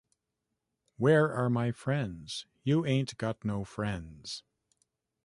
[0.97, 2.47] Where are my friends?
[2.63, 4.41] You ain’t got no friends.